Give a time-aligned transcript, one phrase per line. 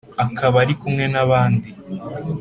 [0.25, 1.69] akaba ari kumwe n’abandi